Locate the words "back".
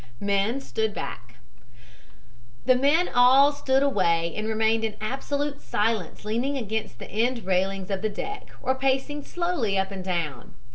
0.95-1.35